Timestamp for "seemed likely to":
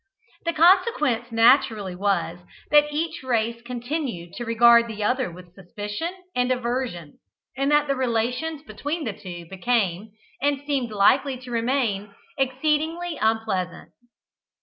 10.65-11.51